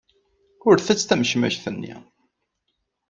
Ur 0.67 0.75
ttett 0.79 1.01
tamecmact-nni! 1.09 1.95